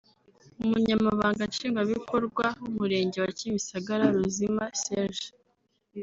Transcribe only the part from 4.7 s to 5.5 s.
Serge